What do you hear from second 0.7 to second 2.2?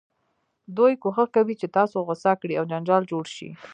دوی کوښښ کوي چې تاسو